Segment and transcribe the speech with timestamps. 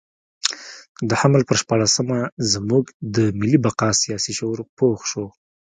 [1.09, 2.19] د حمل پر شپاړلسمه
[2.53, 5.25] زموږ د ملي بقا سیاسي شعور پوخ شو.